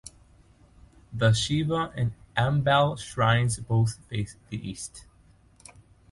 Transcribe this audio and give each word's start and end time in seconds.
The 1.13 1.31
Shiva 1.31 1.93
and 1.95 2.13
Ambal 2.35 2.97
shrines 2.97 3.59
both 3.59 3.99
face 4.09 4.35
the 4.49 4.57
East. 4.67 5.05